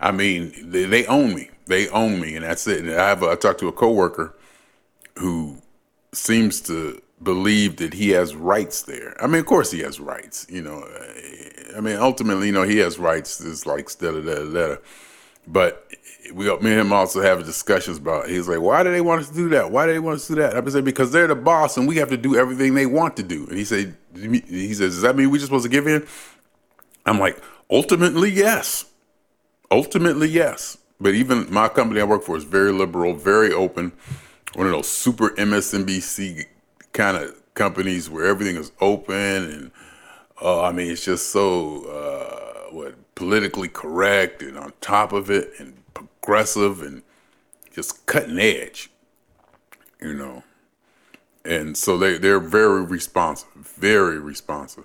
I 0.00 0.12
mean, 0.12 0.52
they, 0.70 0.84
they 0.84 1.06
own 1.06 1.34
me. 1.34 1.50
They 1.66 1.88
own 1.88 2.20
me, 2.20 2.34
and 2.36 2.44
that's 2.44 2.66
it. 2.66 2.84
And 2.84 2.94
I 2.94 3.08
have 3.08 3.22
a, 3.22 3.30
I 3.30 3.34
talked 3.36 3.60
to 3.60 3.68
a 3.68 3.72
coworker 3.72 4.34
who 5.18 5.58
seems 6.12 6.60
to 6.62 7.02
believe 7.22 7.76
that 7.76 7.94
he 7.94 8.10
has 8.10 8.34
rights 8.34 8.82
there. 8.82 9.20
I 9.22 9.26
mean, 9.26 9.40
of 9.40 9.46
course 9.46 9.70
he 9.70 9.80
has 9.80 10.00
rights. 10.00 10.46
You 10.48 10.62
know, 10.62 10.82
eh, 10.82 11.76
I 11.76 11.80
mean, 11.80 11.96
ultimately, 11.96 12.46
you 12.46 12.52
know, 12.52 12.62
he 12.62 12.78
has 12.78 12.98
rights. 12.98 13.40
It's 13.40 13.66
like 13.66 13.86
da 13.98 14.12
da 14.12 14.20
da 14.20 14.44
da. 14.44 14.76
But 15.46 15.88
we, 16.32 16.44
me 16.44 16.70
and 16.70 16.80
him 16.80 16.92
also 16.92 17.20
have 17.20 17.44
discussions 17.44 17.98
about. 17.98 18.28
He's 18.28 18.48
like, 18.48 18.60
why 18.60 18.82
do 18.82 18.90
they 18.90 19.00
want 19.00 19.22
us 19.22 19.28
to 19.30 19.34
do 19.34 19.48
that? 19.50 19.70
Why 19.70 19.86
do 19.86 19.92
they 19.92 19.98
want 19.98 20.16
us 20.16 20.26
to 20.28 20.34
do 20.34 20.42
that? 20.42 20.52
Been 20.62 20.72
saying 20.72 20.84
because 20.84 21.10
they're 21.10 21.26
the 21.26 21.34
boss 21.34 21.76
and 21.76 21.88
we 21.88 21.96
have 21.96 22.10
to 22.10 22.16
do 22.16 22.36
everything 22.36 22.74
they 22.74 22.86
want 22.86 23.16
to 23.16 23.22
do. 23.22 23.46
And 23.46 23.56
he 23.56 23.64
said, 23.64 23.96
he 24.14 24.74
says, 24.74 24.94
does 24.94 25.02
that 25.02 25.16
mean 25.16 25.30
we're 25.30 25.38
just 25.38 25.46
supposed 25.46 25.64
to 25.64 25.70
give 25.70 25.86
in? 25.86 26.06
I'm 27.06 27.18
like, 27.18 27.40
ultimately, 27.70 28.30
yes. 28.30 28.84
Ultimately, 29.70 30.28
yes. 30.28 30.78
But 31.00 31.14
even 31.14 31.52
my 31.52 31.68
company 31.68 32.00
I 32.00 32.04
work 32.04 32.22
for 32.22 32.36
is 32.36 32.44
very 32.44 32.72
liberal, 32.72 33.14
very 33.14 33.52
open. 33.52 33.92
One 34.54 34.66
of 34.66 34.72
those 34.72 34.88
super 34.88 35.30
MSNBC 35.30 36.46
kind 36.92 37.16
of 37.16 37.34
companies 37.54 38.08
where 38.08 38.24
everything 38.24 38.56
is 38.56 38.72
open 38.80 39.14
and 39.16 39.70
uh, 40.40 40.62
I 40.62 40.72
mean 40.72 40.90
it's 40.90 41.04
just 41.04 41.30
so 41.30 41.84
uh, 41.86 42.72
what 42.72 43.14
politically 43.14 43.68
correct 43.68 44.42
and 44.42 44.56
on 44.56 44.72
top 44.80 45.12
of 45.12 45.28
it 45.30 45.52
and 45.58 45.74
progressive 45.92 46.82
and 46.82 47.02
just 47.72 48.06
cutting 48.06 48.38
edge, 48.38 48.90
you 50.00 50.14
know. 50.14 50.42
And 51.44 51.76
so 51.76 51.96
they 51.96 52.18
they're 52.18 52.40
very 52.40 52.82
responsive, 52.82 53.48
very 53.54 54.18
responsive. 54.18 54.84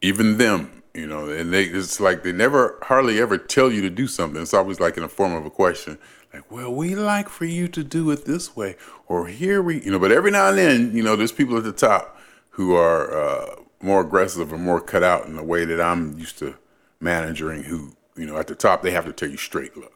Even 0.00 0.38
them, 0.38 0.82
you 0.98 1.06
know, 1.06 1.28
and 1.28 1.52
they 1.52 1.64
it's 1.64 2.00
like 2.00 2.24
they 2.24 2.32
never 2.32 2.78
hardly 2.82 3.20
ever 3.20 3.38
tell 3.38 3.70
you 3.70 3.80
to 3.82 3.90
do 3.90 4.06
something. 4.06 4.42
It's 4.42 4.52
always 4.52 4.80
like 4.80 4.96
in 4.96 5.04
the 5.04 5.08
form 5.08 5.32
of 5.32 5.46
a 5.46 5.50
question, 5.50 5.98
like, 6.34 6.50
"Well, 6.50 6.74
we 6.74 6.94
like 6.96 7.28
for 7.28 7.44
you 7.44 7.68
to 7.68 7.84
do 7.84 8.10
it 8.10 8.24
this 8.24 8.56
way," 8.56 8.76
or 9.06 9.28
"Here 9.28 9.62
we," 9.62 9.80
you 9.82 9.92
know. 9.92 9.98
But 9.98 10.12
every 10.12 10.32
now 10.32 10.48
and 10.48 10.58
then, 10.58 10.96
you 10.96 11.02
know, 11.02 11.14
there's 11.14 11.32
people 11.32 11.56
at 11.56 11.64
the 11.64 11.72
top 11.72 12.18
who 12.50 12.74
are 12.74 13.16
uh, 13.16 13.56
more 13.80 14.00
aggressive 14.00 14.52
and 14.52 14.62
more 14.62 14.80
cut 14.80 15.04
out 15.04 15.26
in 15.26 15.36
the 15.36 15.44
way 15.44 15.64
that 15.64 15.80
I'm 15.80 16.18
used 16.18 16.38
to 16.40 16.56
managing. 17.00 17.62
Who, 17.62 17.92
you 18.16 18.26
know, 18.26 18.36
at 18.36 18.48
the 18.48 18.56
top 18.56 18.82
they 18.82 18.90
have 18.90 19.04
to 19.06 19.12
tell 19.12 19.30
you 19.30 19.36
straight, 19.36 19.76
look, 19.76 19.94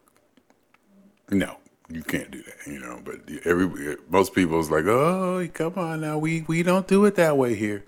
no, 1.31 1.57
you 1.89 2.03
can't 2.03 2.31
do 2.31 2.43
that, 2.45 2.71
you 2.71 2.79
know. 2.79 3.01
But 3.05 3.17
every 3.45 3.97
most 4.09 4.35
people 4.35 4.61
is 4.61 4.71
like, 4.71 4.85
"Oh, 4.85 5.47
come 5.53 5.75
on 5.77 6.03
now, 6.03 6.19
we 6.19 6.43
we 6.43 6.63
don't 6.63 6.87
do 6.87 7.05
it 7.07 7.17
that 7.17 7.37
way 7.37 7.57
here." 7.57 7.85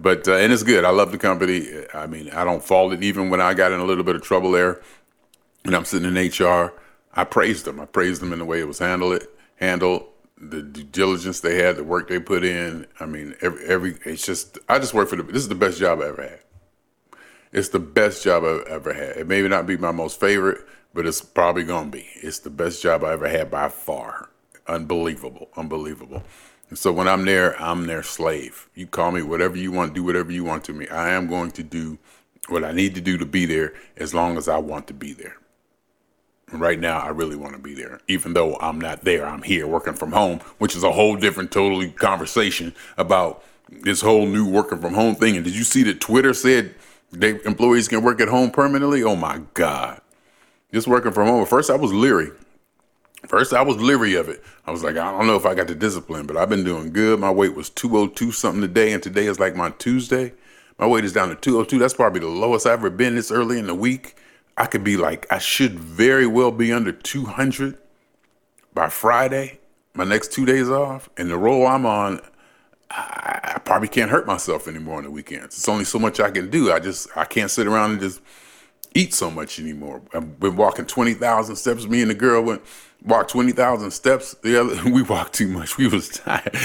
But 0.00 0.26
uh, 0.26 0.34
and 0.34 0.52
it's 0.52 0.62
good. 0.62 0.84
I 0.84 0.90
love 0.90 1.12
the 1.12 1.18
company. 1.18 1.68
I 1.92 2.06
mean, 2.06 2.30
I 2.30 2.44
don't 2.44 2.62
fault 2.62 2.92
it. 2.92 3.02
Even 3.02 3.30
when 3.30 3.40
I 3.40 3.54
got 3.54 3.72
in 3.72 3.80
a 3.80 3.84
little 3.84 4.04
bit 4.04 4.16
of 4.16 4.22
trouble 4.22 4.50
there, 4.50 4.80
and 5.64 5.74
I'm 5.74 5.84
sitting 5.84 6.14
in 6.14 6.28
HR, 6.28 6.72
I 7.12 7.24
praised 7.24 7.64
them. 7.64 7.80
I 7.80 7.86
praised 7.86 8.20
them 8.20 8.32
in 8.32 8.40
the 8.40 8.44
way 8.44 8.60
it 8.60 8.68
was 8.68 8.80
handled. 8.80 9.14
It 9.14 9.38
handled 9.56 10.06
the 10.36 10.62
due 10.62 10.82
diligence 10.82 11.40
they 11.40 11.62
had, 11.62 11.76
the 11.76 11.84
work 11.84 12.08
they 12.08 12.18
put 12.18 12.44
in. 12.44 12.86
I 12.98 13.06
mean, 13.06 13.34
every 13.40 13.64
every 13.66 13.98
it's 14.04 14.26
just 14.26 14.58
I 14.68 14.78
just 14.78 14.94
work 14.94 15.08
for 15.08 15.16
the. 15.16 15.22
This 15.22 15.42
is 15.42 15.48
the 15.48 15.54
best 15.54 15.78
job 15.78 16.00
I 16.00 16.08
ever 16.08 16.22
had. 16.22 16.40
It's 17.52 17.68
the 17.68 17.78
best 17.78 18.24
job 18.24 18.42
I've 18.42 18.66
ever 18.66 18.92
had. 18.92 19.16
It 19.16 19.28
may 19.28 19.46
not 19.46 19.66
be 19.66 19.76
my 19.76 19.92
most 19.92 20.18
favorite, 20.18 20.66
but 20.92 21.06
it's 21.06 21.20
probably 21.20 21.62
gonna 21.62 21.90
be. 21.90 22.06
It's 22.16 22.40
the 22.40 22.50
best 22.50 22.82
job 22.82 23.04
I 23.04 23.12
ever 23.12 23.28
had 23.28 23.50
by 23.50 23.68
far. 23.68 24.30
Unbelievable, 24.66 25.50
unbelievable. 25.56 26.24
And 26.68 26.78
so 26.78 26.92
when 26.92 27.08
I'm 27.08 27.24
there, 27.24 27.60
I'm 27.60 27.86
their 27.86 28.02
slave. 28.02 28.68
You 28.74 28.86
call 28.86 29.12
me 29.12 29.22
whatever 29.22 29.56
you 29.56 29.70
want, 29.70 29.94
do 29.94 30.02
whatever 30.02 30.32
you 30.32 30.44
want 30.44 30.64
to 30.64 30.72
me. 30.72 30.88
I 30.88 31.10
am 31.10 31.28
going 31.28 31.50
to 31.52 31.62
do 31.62 31.98
what 32.48 32.64
I 32.64 32.72
need 32.72 32.94
to 32.94 33.00
do 33.00 33.18
to 33.18 33.26
be 33.26 33.46
there 33.46 33.74
as 33.96 34.14
long 34.14 34.36
as 34.36 34.48
I 34.48 34.58
want 34.58 34.86
to 34.88 34.94
be 34.94 35.12
there. 35.12 35.36
And 36.50 36.60
right 36.60 36.78
now, 36.78 37.00
I 37.00 37.08
really 37.08 37.36
want 37.36 37.54
to 37.54 37.58
be 37.58 37.74
there, 37.74 38.00
even 38.06 38.34
though 38.34 38.56
I'm 38.56 38.80
not 38.80 39.04
there. 39.04 39.26
I'm 39.26 39.42
here 39.42 39.66
working 39.66 39.94
from 39.94 40.12
home, 40.12 40.40
which 40.58 40.76
is 40.76 40.84
a 40.84 40.92
whole 40.92 41.16
different, 41.16 41.50
totally 41.50 41.90
conversation 41.90 42.74
about 42.96 43.42
this 43.68 44.00
whole 44.02 44.26
new 44.26 44.48
working 44.48 44.78
from 44.78 44.94
home 44.94 45.14
thing. 45.14 45.36
And 45.36 45.44
did 45.44 45.56
you 45.56 45.64
see 45.64 45.82
that 45.84 46.00
Twitter 46.00 46.34
said 46.34 46.74
they 47.10 47.40
employees 47.44 47.88
can 47.88 48.02
work 48.02 48.20
at 48.20 48.28
home 48.28 48.50
permanently? 48.50 49.02
Oh 49.02 49.16
my 49.16 49.40
God. 49.54 50.00
Just 50.72 50.86
working 50.86 51.12
from 51.12 51.28
home. 51.28 51.46
First, 51.46 51.70
I 51.70 51.76
was 51.76 51.92
leery. 51.92 52.30
First, 53.28 53.52
I 53.52 53.62
was 53.62 53.76
leery 53.76 54.14
of 54.14 54.28
it. 54.28 54.42
I 54.66 54.70
was 54.70 54.82
like, 54.82 54.96
I 54.96 55.10
don't 55.10 55.26
know 55.26 55.36
if 55.36 55.46
I 55.46 55.54
got 55.54 55.66
the 55.66 55.74
discipline, 55.74 56.26
but 56.26 56.36
I've 56.36 56.48
been 56.48 56.64
doing 56.64 56.92
good. 56.92 57.20
My 57.20 57.30
weight 57.30 57.54
was 57.54 57.70
202 57.70 58.32
something 58.32 58.60
today, 58.60 58.92
and 58.92 59.02
today 59.02 59.26
is 59.26 59.40
like 59.40 59.56
my 59.56 59.70
Tuesday. 59.70 60.32
My 60.78 60.86
weight 60.86 61.04
is 61.04 61.12
down 61.12 61.28
to 61.28 61.34
202. 61.36 61.78
That's 61.78 61.94
probably 61.94 62.20
the 62.20 62.28
lowest 62.28 62.66
I've 62.66 62.80
ever 62.80 62.90
been 62.90 63.14
this 63.14 63.30
early 63.30 63.58
in 63.58 63.66
the 63.66 63.74
week. 63.74 64.16
I 64.56 64.66
could 64.66 64.84
be 64.84 64.96
like, 64.96 65.26
I 65.30 65.38
should 65.38 65.78
very 65.78 66.26
well 66.26 66.50
be 66.50 66.72
under 66.72 66.92
200 66.92 67.78
by 68.72 68.88
Friday, 68.88 69.60
my 69.94 70.04
next 70.04 70.32
two 70.32 70.44
days 70.44 70.68
off. 70.68 71.08
And 71.16 71.30
the 71.30 71.38
role 71.38 71.66
I'm 71.66 71.86
on, 71.86 72.20
I, 72.90 73.40
I 73.54 73.58
probably 73.58 73.88
can't 73.88 74.10
hurt 74.10 74.26
myself 74.26 74.68
anymore 74.68 74.98
on 74.98 75.04
the 75.04 75.10
weekends. 75.10 75.56
It's 75.56 75.68
only 75.68 75.84
so 75.84 75.98
much 75.98 76.20
I 76.20 76.30
can 76.30 76.50
do. 76.50 76.72
I 76.72 76.80
just, 76.80 77.08
I 77.16 77.24
can't 77.24 77.50
sit 77.50 77.66
around 77.66 77.92
and 77.92 78.00
just 78.00 78.20
eat 78.94 79.12
so 79.12 79.30
much 79.30 79.58
anymore. 79.58 80.02
I've 80.12 80.38
been 80.38 80.56
walking 80.56 80.86
20,000 80.86 81.56
steps. 81.56 81.86
Me 81.86 82.02
and 82.02 82.10
the 82.10 82.14
girl 82.14 82.42
went 82.42 82.62
walked 83.04 83.30
20,000 83.30 83.90
steps. 83.90 84.34
The 84.42 84.60
other, 84.60 84.90
we 84.90 85.02
walked 85.02 85.34
too 85.34 85.48
much. 85.48 85.76
We 85.78 85.86
was 85.86 86.08
tired. 86.08 86.56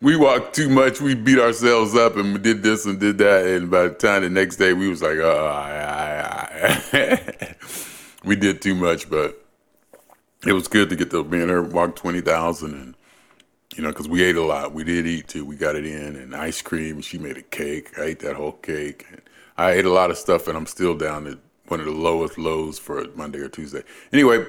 We 0.00 0.16
walked 0.16 0.54
too 0.54 0.68
much. 0.68 1.00
We 1.00 1.14
beat 1.14 1.38
ourselves 1.38 1.94
up 1.94 2.16
and 2.16 2.34
we 2.34 2.38
did 2.38 2.62
this 2.62 2.84
and 2.86 3.00
did 3.00 3.18
that. 3.18 3.46
And 3.46 3.70
by 3.70 3.84
the 3.84 3.94
time 3.94 4.22
the 4.22 4.30
next 4.30 4.56
day, 4.56 4.72
we 4.72 4.88
was 4.88 5.02
like, 5.02 5.18
oh, 5.18 5.46
I, 5.46 6.50
I, 6.52 6.92
I. 6.92 7.56
we 8.24 8.36
did 8.36 8.60
too 8.60 8.74
much, 8.74 9.08
but 9.08 9.42
it 10.46 10.52
was 10.52 10.68
good 10.68 10.90
to 10.90 10.96
get 10.96 11.10
to 11.10 11.20
and 11.20 11.50
her 11.50 11.62
walk 11.62 11.96
20,000 11.96 12.72
and, 12.72 12.94
you 13.74 13.82
know, 13.82 13.90
because 13.90 14.08
we 14.08 14.22
ate 14.22 14.36
a 14.36 14.44
lot. 14.44 14.72
We 14.72 14.84
did 14.84 15.06
eat 15.06 15.28
too. 15.28 15.44
We 15.44 15.56
got 15.56 15.76
it 15.76 15.86
in 15.86 16.16
and 16.16 16.34
ice 16.34 16.62
cream. 16.62 17.00
She 17.00 17.18
made 17.18 17.36
a 17.36 17.42
cake. 17.42 17.98
I 17.98 18.02
ate 18.02 18.20
that 18.20 18.36
whole 18.36 18.52
cake. 18.52 19.06
And 19.10 19.22
I 19.56 19.72
ate 19.72 19.84
a 19.84 19.92
lot 19.92 20.10
of 20.10 20.18
stuff 20.18 20.46
and 20.46 20.56
I'm 20.56 20.66
still 20.66 20.96
down 20.96 21.26
at 21.26 21.38
one 21.68 21.80
of 21.80 21.86
the 21.86 21.92
lowest 21.92 22.38
lows 22.38 22.78
for 22.78 23.04
Monday 23.16 23.40
or 23.40 23.48
Tuesday. 23.48 23.82
Anyway, 24.12 24.46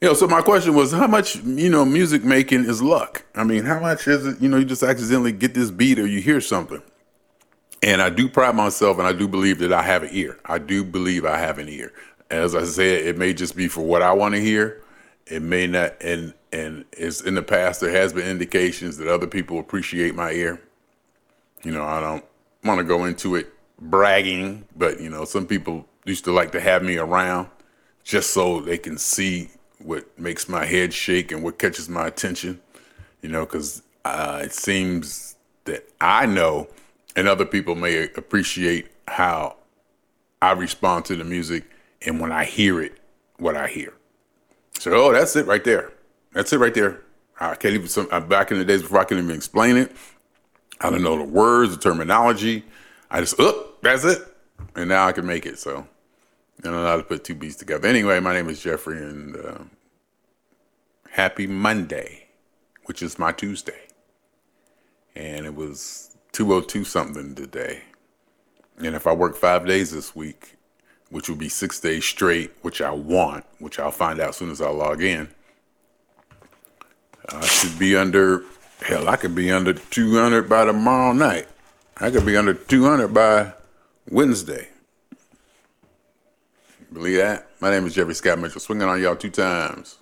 you 0.00 0.08
know, 0.08 0.14
so 0.14 0.28
my 0.28 0.42
question 0.42 0.74
was, 0.74 0.92
how 0.92 1.08
much, 1.08 1.36
you 1.36 1.68
know, 1.68 1.84
music 1.84 2.22
making 2.22 2.64
is 2.64 2.80
luck? 2.80 3.24
I 3.34 3.42
mean, 3.42 3.64
how 3.64 3.80
much 3.80 4.06
is 4.06 4.26
it, 4.26 4.40
you 4.40 4.48
know, 4.48 4.58
you 4.58 4.64
just 4.64 4.82
accidentally 4.82 5.32
get 5.32 5.54
this 5.54 5.70
beat 5.70 5.98
or 5.98 6.06
you 6.06 6.20
hear 6.20 6.40
something? 6.40 6.82
And 7.82 8.00
I 8.00 8.10
do 8.10 8.28
pride 8.28 8.54
myself 8.54 8.98
and 8.98 9.06
I 9.06 9.12
do 9.12 9.26
believe 9.26 9.58
that 9.58 9.72
I 9.72 9.82
have 9.82 10.04
an 10.04 10.10
ear. 10.12 10.38
I 10.44 10.58
do 10.58 10.84
believe 10.84 11.24
I 11.24 11.38
have 11.38 11.58
an 11.58 11.68
ear. 11.68 11.92
As 12.30 12.54
I 12.54 12.64
said, 12.64 13.06
it 13.06 13.16
may 13.16 13.32
just 13.32 13.56
be 13.56 13.66
for 13.68 13.84
what 13.84 14.02
I 14.02 14.12
want 14.12 14.34
to 14.34 14.40
hear. 14.40 14.82
It 15.26 15.42
may 15.42 15.66
not, 15.66 15.94
and 16.00 16.32
and 16.52 16.84
it's 16.92 17.20
in 17.20 17.34
the 17.34 17.42
past 17.42 17.80
there 17.80 17.90
has 17.90 18.12
been 18.12 18.26
indications 18.26 18.96
that 18.98 19.08
other 19.08 19.26
people 19.26 19.58
appreciate 19.58 20.14
my 20.14 20.32
ear. 20.32 20.60
You 21.62 21.72
know, 21.72 21.84
I 21.84 22.00
don't 22.00 22.24
want 22.64 22.78
to 22.78 22.84
go 22.84 23.04
into 23.04 23.36
it 23.36 23.52
bragging, 23.80 24.66
but 24.76 25.00
you 25.00 25.10
know, 25.10 25.24
some 25.24 25.46
people 25.46 25.86
used 26.04 26.24
to 26.24 26.32
like 26.32 26.52
to 26.52 26.60
have 26.60 26.82
me 26.82 26.96
around 26.96 27.48
just 28.04 28.30
so 28.30 28.60
they 28.60 28.78
can 28.78 28.96
see 28.96 29.50
what 29.78 30.18
makes 30.18 30.48
my 30.48 30.64
head 30.64 30.92
shake 30.92 31.32
and 31.32 31.42
what 31.42 31.58
catches 31.58 31.88
my 31.88 32.06
attention. 32.06 32.60
You 33.22 33.28
know, 33.28 33.44
because 33.44 33.82
uh, 34.04 34.40
it 34.44 34.52
seems 34.52 35.36
that 35.64 35.88
I 36.00 36.26
know, 36.26 36.68
and 37.16 37.28
other 37.28 37.44
people 37.44 37.74
may 37.74 38.04
appreciate 38.04 38.88
how 39.06 39.56
I 40.40 40.52
respond 40.52 41.04
to 41.06 41.16
the 41.16 41.24
music, 41.24 41.64
and 42.02 42.20
when 42.20 42.30
I 42.32 42.44
hear 42.44 42.80
it, 42.80 42.98
what 43.38 43.56
I 43.56 43.66
hear. 43.66 43.92
So, 44.78 44.92
oh, 44.94 45.12
that's 45.12 45.34
it 45.34 45.46
right 45.46 45.64
there. 45.64 45.92
That's 46.32 46.52
it 46.52 46.58
right 46.58 46.74
there. 46.74 47.02
I 47.40 47.54
can't 47.54 47.74
even. 47.74 47.88
Some 47.88 48.08
back 48.28 48.50
in 48.50 48.58
the 48.58 48.64
days 48.64 48.82
before 48.82 49.00
I 49.00 49.04
can 49.04 49.18
even 49.18 49.34
explain 49.34 49.76
it. 49.76 49.92
I 50.80 50.90
don't 50.90 51.02
know 51.02 51.18
the 51.18 51.24
words, 51.24 51.76
the 51.76 51.82
terminology. 51.82 52.64
I 53.10 53.20
just, 53.20 53.34
oh, 53.38 53.72
that's 53.82 54.04
it, 54.04 54.22
and 54.76 54.88
now 54.88 55.06
I 55.06 55.12
can 55.12 55.26
make 55.26 55.46
it. 55.46 55.58
So. 55.58 55.86
I 56.60 56.62
don't 56.64 56.72
know 56.72 56.86
how 56.86 56.96
to 56.96 57.04
put 57.04 57.24
two 57.24 57.36
beats 57.36 57.56
together. 57.56 57.86
Anyway, 57.86 58.18
my 58.18 58.34
name 58.34 58.48
is 58.48 58.60
Jeffrey, 58.60 58.98
and 58.98 59.36
uh, 59.36 59.58
happy 61.10 61.46
Monday, 61.46 62.26
which 62.86 63.00
is 63.00 63.18
my 63.18 63.30
Tuesday. 63.30 63.86
And 65.14 65.46
it 65.46 65.54
was 65.54 66.16
202 66.32 66.84
something 66.84 67.34
today. 67.36 67.82
And 68.78 68.96
if 68.96 69.06
I 69.06 69.12
work 69.12 69.36
five 69.36 69.66
days 69.66 69.92
this 69.92 70.16
week, 70.16 70.56
which 71.10 71.28
will 71.28 71.36
be 71.36 71.48
six 71.48 71.78
days 71.80 72.04
straight, 72.04 72.52
which 72.62 72.80
I 72.80 72.90
want, 72.90 73.44
which 73.58 73.78
I'll 73.78 73.90
find 73.90 74.20
out 74.20 74.30
as 74.30 74.36
soon 74.36 74.50
as 74.50 74.60
I 74.60 74.68
log 74.68 75.02
in, 75.02 75.28
I 77.28 77.46
should 77.46 77.78
be 77.78 77.96
under, 77.96 78.44
hell, 78.82 79.08
I 79.08 79.16
could 79.16 79.34
be 79.34 79.50
under 79.52 79.74
200 79.74 80.48
by 80.48 80.64
tomorrow 80.64 81.12
night. 81.12 81.46
I 81.96 82.10
could 82.10 82.26
be 82.26 82.36
under 82.36 82.54
200 82.54 83.08
by 83.08 83.52
Wednesday. 84.10 84.68
Believe 86.92 87.18
that? 87.18 87.48
My 87.60 87.70
name 87.70 87.86
is 87.86 87.94
Jeffrey 87.94 88.14
Scott 88.14 88.38
Mitchell, 88.38 88.60
swinging 88.60 88.88
on 88.88 89.00
y'all 89.00 89.16
two 89.16 89.30
times. 89.30 89.98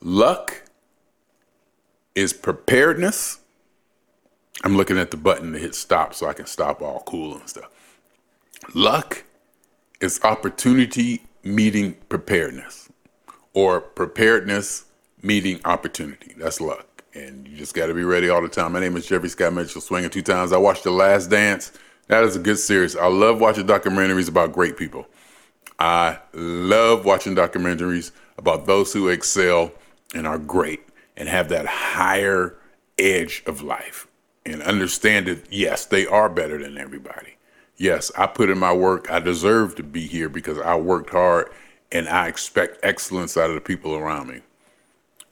Luck 0.00 0.62
is 2.14 2.32
preparedness. 2.32 3.38
I'm 4.64 4.76
looking 4.76 4.98
at 4.98 5.10
the 5.10 5.16
button 5.16 5.52
to 5.52 5.58
hit 5.58 5.74
stop 5.74 6.14
so 6.14 6.26
I 6.26 6.32
can 6.32 6.46
stop 6.46 6.82
all 6.82 7.02
cool 7.06 7.36
and 7.36 7.48
stuff. 7.48 7.70
Luck 8.74 9.24
is 10.00 10.20
opportunity 10.24 11.22
meeting 11.44 11.94
preparedness 12.08 12.90
or 13.54 13.80
preparedness 13.80 14.86
meeting 15.22 15.60
opportunity. 15.64 16.34
That's 16.36 16.60
luck. 16.60 17.04
And 17.14 17.46
you 17.46 17.56
just 17.56 17.74
got 17.74 17.86
to 17.86 17.94
be 17.94 18.04
ready 18.04 18.28
all 18.30 18.42
the 18.42 18.48
time. 18.48 18.72
My 18.72 18.80
name 18.80 18.96
is 18.96 19.06
Jeffrey 19.06 19.28
Scott 19.28 19.52
Mitchell, 19.52 19.80
swinging 19.80 20.10
two 20.10 20.22
times. 20.22 20.52
I 20.52 20.58
watched 20.58 20.84
The 20.84 20.90
Last 20.90 21.28
Dance. 21.28 21.72
That 22.08 22.24
is 22.24 22.34
a 22.34 22.40
good 22.40 22.58
series. 22.58 22.96
I 22.96 23.06
love 23.06 23.40
watching 23.40 23.66
documentaries 23.66 24.28
about 24.28 24.52
great 24.52 24.76
people. 24.76 25.06
I 25.80 26.18
love 26.34 27.06
watching 27.06 27.34
documentaries 27.34 28.12
about 28.36 28.66
those 28.66 28.92
who 28.92 29.08
excel 29.08 29.72
and 30.14 30.26
are 30.26 30.38
great 30.38 30.86
and 31.16 31.28
have 31.28 31.48
that 31.48 31.66
higher 31.66 32.56
edge 32.98 33.42
of 33.46 33.62
life 33.62 34.06
and 34.44 34.62
understand 34.62 35.26
that, 35.26 35.50
yes, 35.50 35.86
they 35.86 36.06
are 36.06 36.28
better 36.28 36.62
than 36.62 36.76
everybody. 36.76 37.36
Yes, 37.76 38.12
I 38.16 38.26
put 38.26 38.50
in 38.50 38.58
my 38.58 38.74
work. 38.74 39.10
I 39.10 39.20
deserve 39.20 39.74
to 39.76 39.82
be 39.82 40.06
here 40.06 40.28
because 40.28 40.58
I 40.58 40.76
worked 40.76 41.10
hard 41.10 41.50
and 41.90 42.08
I 42.08 42.28
expect 42.28 42.78
excellence 42.82 43.38
out 43.38 43.48
of 43.48 43.54
the 43.54 43.60
people 43.62 43.94
around 43.94 44.28
me. 44.28 44.42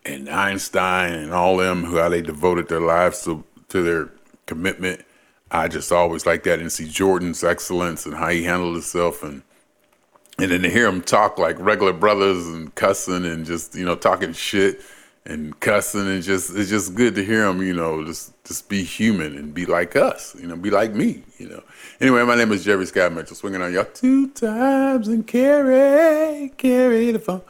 And 0.06 0.30
Einstein 0.30 1.12
and 1.12 1.32
all 1.32 1.58
them 1.58 1.84
who 1.84 1.98
how 1.98 2.08
they 2.08 2.22
devoted 2.22 2.68
their 2.68 2.80
lives 2.80 3.22
to, 3.24 3.44
to 3.68 3.82
their 3.82 4.08
commitment. 4.46 5.04
I 5.50 5.68
just 5.68 5.92
always 5.92 6.24
like 6.24 6.44
that 6.44 6.58
and 6.58 6.72
see 6.72 6.88
Jordan's 6.88 7.44
excellence 7.44 8.06
and 8.06 8.14
how 8.14 8.28
he 8.28 8.44
handled 8.44 8.74
himself 8.74 9.22
and 9.22 9.42
and 10.38 10.52
then 10.52 10.62
to 10.62 10.70
hear 10.70 10.86
him 10.86 11.02
talk 11.02 11.38
like 11.38 11.58
regular 11.58 11.92
brothers 11.92 12.46
and 12.46 12.74
cussing 12.74 13.24
and 13.24 13.44
just 13.44 13.74
you 13.74 13.84
know 13.84 13.96
talking 13.96 14.32
shit 14.32 14.80
and 15.26 15.58
cussing 15.60 16.06
and 16.06 16.22
just 16.22 16.54
it's 16.56 16.70
just 16.70 16.94
good 16.94 17.14
to 17.14 17.24
hear 17.24 17.46
him 17.46 17.62
you 17.62 17.74
know 17.74 18.04
just 18.04 18.32
just 18.44 18.68
be 18.68 18.82
human 18.82 19.36
and 19.36 19.52
be 19.52 19.66
like 19.66 19.96
us 19.96 20.34
you 20.40 20.46
know 20.46 20.56
be 20.56 20.70
like 20.70 20.94
me 20.94 21.22
you 21.38 21.48
know. 21.48 21.62
Anyway 22.00 22.24
my 22.24 22.36
name 22.36 22.52
is 22.52 22.64
Jerry 22.64 22.86
Scott 22.86 23.12
Mitchell 23.12 23.36
swinging 23.36 23.62
on 23.62 23.72
y'all 23.72 23.84
two 23.84 24.28
times 24.28 25.08
and 25.08 25.26
carry 25.26 26.50
carry 26.56 27.10
the 27.10 27.18
phone. 27.18 27.42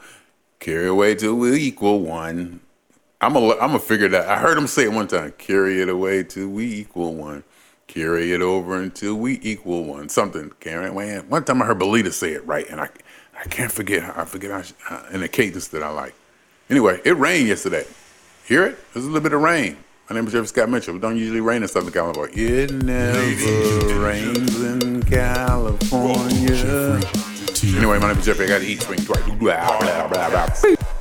Carry 0.61 0.89
away 0.89 1.15
till 1.15 1.37
we 1.37 1.55
equal 1.55 2.01
one. 2.01 2.61
I'm 3.21 3.37
a 3.37 3.57
I'm 3.59 3.75
a 3.75 3.79
figure 3.79 4.09
that 4.09 4.29
I 4.29 4.39
heard 4.39 4.59
him 4.59 4.67
say 4.67 4.85
it 4.85 4.93
one 4.93 5.09
time 5.09 5.33
carry 5.39 5.81
it 5.81 5.89
away 5.89 6.25
till 6.25 6.49
we 6.49 6.73
equal 6.75 7.15
one 7.15 7.45
carry 7.89 8.33
it 8.33 8.41
over 8.41 8.77
until 8.77 9.15
we 9.15 9.41
equal 9.43 9.85
one. 9.85 10.09
Something 10.09 10.53
away. 10.65 11.19
One 11.19 11.45
time 11.45 11.61
I 11.61 11.67
heard 11.67 11.81
Belita 11.81 12.13
say 12.13 12.33
it 12.33 12.47
right, 12.47 12.69
and 12.71 12.81
I 12.81 12.89
I 13.39 13.45
can't 13.45 13.73
forget. 13.73 14.17
I 14.17 14.25
forget 14.25 14.51
how, 14.51 14.97
uh, 14.97 15.03
in 15.13 15.23
a 15.23 15.29
cadence 15.29 15.69
that 15.69 15.83
I 15.83 15.91
like. 15.91 16.15
Anyway, 16.71 17.01
it 17.05 17.17
rained 17.17 17.49
yesterday. 17.49 17.87
Hear 18.45 18.65
it? 18.67 18.79
There's 18.93 19.05
a 19.05 19.09
little 19.09 19.23
bit 19.23 19.33
of 19.33 19.41
rain. 19.41 19.77
My 20.11 20.17
name 20.17 20.27
is 20.27 20.33
Jeffrey 20.33 20.49
Scott 20.49 20.71
Mitchell. 20.71 20.97
It 20.97 21.01
don't 21.01 21.17
usually 21.17 21.41
rain 21.41 21.63
in 21.63 21.69
Southern 21.69 21.93
California. 21.93 22.33
It 22.37 22.73
never 22.73 24.01
rains 24.01 24.61
in 24.63 25.03
California. 25.03 27.01
Anyway, 27.77 27.99
my 27.99 28.09
name 28.09 28.19
is 28.19 28.25
Jeffrey. 28.25 28.47
I 28.47 28.49
got 28.49 28.61
to 28.61 28.67
eat 28.67 28.83
swing 28.83 29.01
twice. 29.01 29.23
Blah, 29.39 29.79
blah, 29.79 30.09
blah, 30.09 30.31
blah. 30.31 30.98